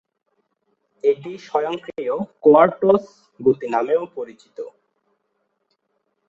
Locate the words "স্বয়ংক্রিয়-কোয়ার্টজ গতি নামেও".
1.47-4.03